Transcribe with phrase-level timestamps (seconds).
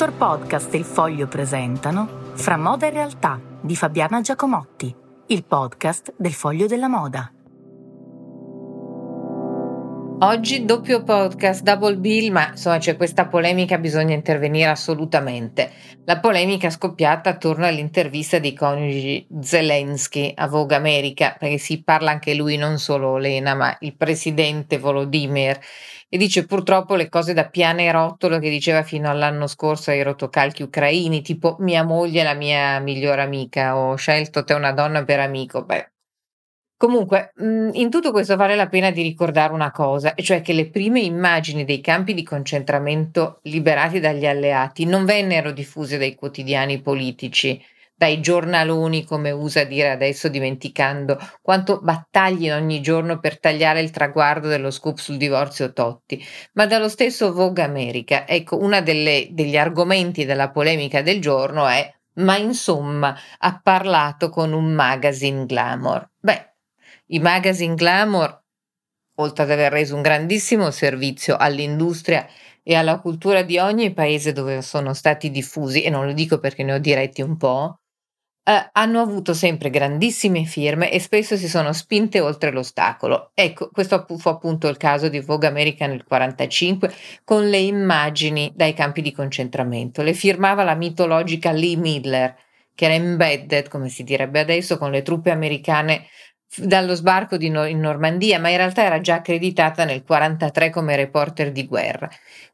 [0.00, 4.94] Dottor Podcast e il Foglio presentano Fra moda e realtà di Fabiana Giacomotti,
[5.26, 7.30] il podcast del Foglio della Moda.
[10.22, 15.70] Oggi doppio podcast, double bill, ma insomma c'è questa polemica, bisogna intervenire assolutamente.
[16.04, 22.34] La polemica scoppiata attorno all'intervista dei coniugi Zelensky a Vogue America, perché si parla anche
[22.34, 25.58] lui, non solo Lena, ma il presidente Volodymyr,
[26.10, 31.22] e dice purtroppo le cose da pianerottolo che diceva fino all'anno scorso ai rotocalchi ucraini,
[31.22, 35.64] tipo mia moglie è la mia migliore amica, ho scelto te una donna per amico.
[35.64, 35.90] Beh,
[36.80, 40.70] Comunque, mhmm, in tutto questo vale la pena di ricordare una cosa, cioè che le
[40.70, 47.62] prime immagini dei campi di concentramento liberati dagli alleati non vennero diffuse dai quotidiani politici,
[47.94, 54.48] dai giornaloni, come usa dire adesso dimenticando quanto battaglino ogni giorno per tagliare il traguardo
[54.48, 58.26] dello scoop sul divorzio Totti, ma dallo stesso Vogue America.
[58.26, 64.72] Ecco, uno degli argomenti della polemica del giorno è ma insomma ha parlato con un
[64.72, 66.08] magazine glamour.
[66.18, 66.49] Beh,
[67.12, 68.42] i magazine glamour,
[69.16, 72.26] oltre ad aver reso un grandissimo servizio all'industria
[72.62, 76.62] e alla cultura di ogni paese dove sono stati diffusi, e non lo dico perché
[76.62, 77.80] ne ho diretti un po',
[78.42, 83.32] eh, hanno avuto sempre grandissime firme e spesso si sono spinte oltre l'ostacolo.
[83.34, 86.92] Ecco, questo fu appunto il caso di Vogue America nel 1945
[87.24, 90.02] con le immagini dai campi di concentramento.
[90.02, 92.34] Le firmava la mitologica Lee Midler,
[92.74, 96.06] che era embedded, come si direbbe adesso, con le truppe americane
[96.56, 101.52] dallo sbarco no- in Normandia, ma in realtà era già accreditata nel 1943 come reporter
[101.52, 102.08] di guerra.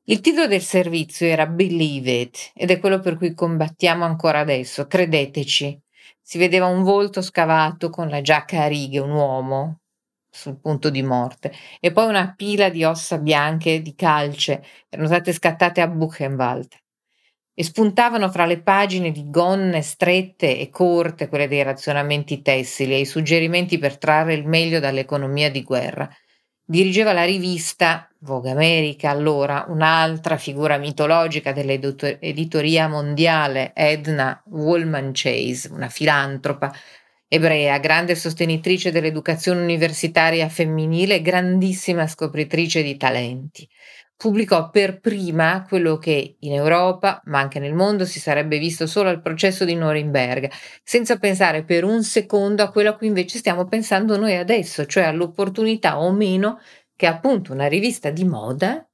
[0.05, 4.86] Il titolo del servizio era Believe It ed è quello per cui combattiamo ancora adesso,
[4.86, 5.80] credeteci.
[6.20, 9.80] Si vedeva un volto scavato con la giacca a righe, un uomo
[10.28, 15.33] sul punto di morte, e poi una pila di ossa bianche di calce erano state
[15.33, 16.69] scattate a Buchenwald
[17.58, 22.98] e spuntavano fra le pagine di gonne strette e corte, quelle dei razionamenti tessili e
[22.98, 26.06] i suggerimenti per trarre il meglio dall'economia di guerra.
[26.62, 35.89] Dirigeva la rivista Vogue America, allora un'altra figura mitologica dell'editoria mondiale, Edna Woolman Chase, una
[35.89, 36.70] filantropa
[37.27, 43.66] ebrea, grande sostenitrice dell'educazione universitaria femminile grandissima scopritrice di talenti
[44.16, 49.10] pubblicò per prima quello che in Europa, ma anche nel mondo, si sarebbe visto solo
[49.10, 50.48] al processo di Norimberga,
[50.82, 55.04] senza pensare per un secondo a quello a cui invece stiamo pensando noi adesso, cioè
[55.04, 56.58] all'opportunità o meno
[56.96, 58.88] che appunto una rivista di moda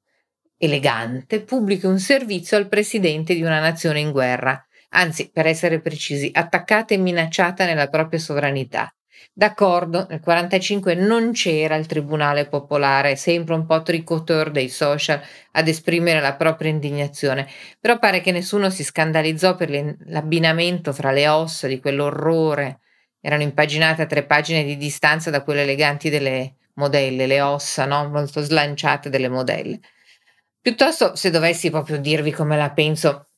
[0.56, 6.30] elegante pubblichi un servizio al presidente di una nazione in guerra, anzi, per essere precisi,
[6.32, 8.92] attaccata e minacciata nella propria sovranità.
[9.32, 15.20] D'accordo, nel 1945 non c'era il Tribunale Popolare, sempre un po' tricoteur dei social
[15.52, 17.48] ad esprimere la propria indignazione,
[17.80, 19.70] però pare che nessuno si scandalizzò per
[20.06, 22.80] l'abbinamento fra le ossa di quell'orrore.
[23.20, 28.08] Erano impaginate a tre pagine di distanza da quelle eleganti delle modelle, le ossa, no?
[28.08, 29.80] molto slanciate delle modelle.
[30.60, 33.31] Piuttosto, se dovessi proprio dirvi come la penso,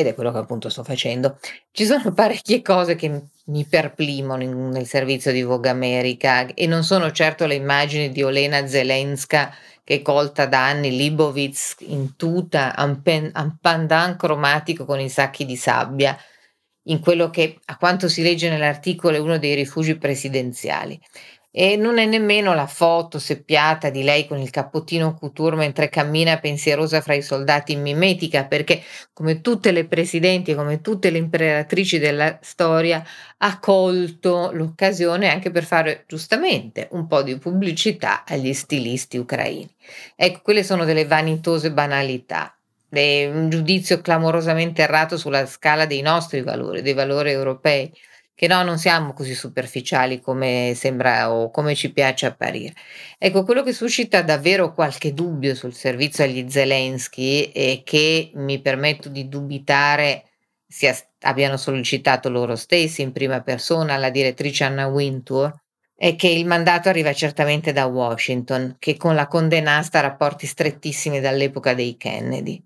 [0.00, 1.40] ed è quello che appunto sto facendo.
[1.72, 6.84] Ci sono parecchie cose che mi perplimono in, nel servizio di Vogue America e non
[6.84, 13.00] sono certo le immagini di Olena Zelenska che colta da anni Libovitz in tuta, un,
[13.04, 16.16] un pandan cromatico con i sacchi di sabbia,
[16.84, 20.96] in quello che a quanto si legge nell'articolo è uno dei rifugi presidenziali.
[21.50, 26.38] E non è nemmeno la foto seppiata di lei con il cappottino couture mentre cammina
[26.38, 28.82] pensierosa fra i soldati in mimetica, perché
[29.14, 33.02] come tutte le presidenti e come tutte le imperatrici della storia
[33.38, 39.68] ha colto l'occasione anche per fare giustamente un po' di pubblicità agli stilisti ucraini.
[40.16, 42.54] Ecco, quelle sono delle vanitose banalità,
[42.90, 47.90] un giudizio clamorosamente errato sulla scala dei nostri valori, dei valori europei
[48.38, 52.72] che no, non siamo così superficiali come sembra o come ci piace apparire.
[53.18, 59.08] Ecco, quello che suscita davvero qualche dubbio sul servizio agli Zelensky e che mi permetto
[59.08, 60.26] di dubitare
[60.64, 65.52] sia, abbiano sollecitato loro stessi in prima persona la direttrice Anna Wintour
[65.96, 71.18] è che il mandato arriva certamente da Washington, che con la condenasta ha rapporti strettissimi
[71.18, 72.64] dall'epoca dei Kennedy.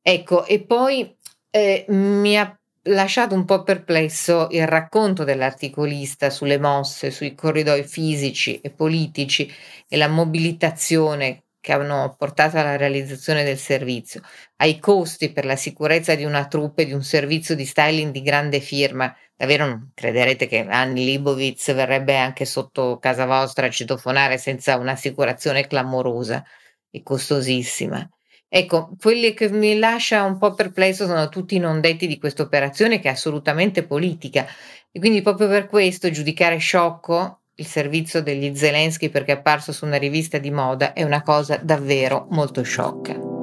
[0.00, 1.14] Ecco, e poi
[1.50, 8.60] eh, mi ha lasciato un po' perplesso il racconto dell'articolista sulle mosse, sui corridoi fisici
[8.60, 9.50] e politici
[9.88, 14.20] e la mobilitazione che hanno portato alla realizzazione del servizio,
[14.56, 18.20] ai costi per la sicurezza di una troupe e di un servizio di styling di
[18.22, 19.14] grande firma.
[19.34, 25.66] Davvero non crederete che Anni Libovitz verrebbe anche sotto casa vostra a citofonare senza un'assicurazione
[25.66, 26.44] clamorosa
[26.90, 28.06] e costosissima.
[28.56, 32.44] Ecco, quelli che mi lascia un po' perplesso sono tutti i non detti di questa
[32.44, 34.46] operazione che è assolutamente politica
[34.92, 39.86] e quindi proprio per questo giudicare sciocco il servizio degli Zelensky perché è apparso su
[39.86, 43.33] una rivista di moda è una cosa davvero molto sciocca.